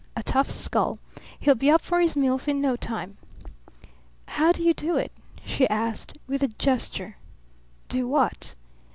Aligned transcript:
A 0.15 0.23
tough 0.23 0.49
skull. 0.49 0.97
He'll 1.39 1.53
be 1.53 1.69
up 1.69 1.79
for 1.79 1.99
his 2.01 2.15
meals 2.15 2.47
in 2.47 2.59
no 2.59 2.75
time." 2.75 3.17
"How 4.29 4.51
do 4.51 4.63
you 4.63 4.73
do 4.73 4.97
it?" 4.97 5.11
she 5.45 5.69
asked 5.69 6.17
with 6.27 6.41
a 6.41 6.47
gesture. 6.47 7.17
"Do 7.87 8.07
what?" 8.07 8.55